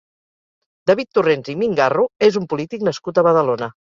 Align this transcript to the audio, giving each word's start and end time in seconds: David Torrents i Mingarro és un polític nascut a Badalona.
David 0.91 1.09
Torrents 1.17 1.51
i 1.53 1.55
Mingarro 1.59 2.05
és 2.31 2.39
un 2.41 2.49
polític 2.55 2.87
nascut 2.91 3.21
a 3.23 3.27
Badalona. 3.31 3.71